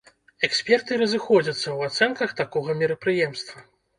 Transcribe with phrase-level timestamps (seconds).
[0.45, 3.57] Эксперты разыходзяцца ў ацэнках такога мерапрыемства.